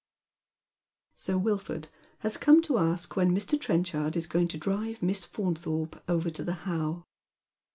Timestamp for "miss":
5.03-5.23